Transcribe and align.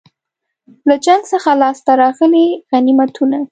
له 0.87 0.95
جنګ 1.05 1.21
څخه 1.31 1.49
لاسته 1.61 1.91
راغلي 2.01 2.47
غنیمتونه. 2.69 3.37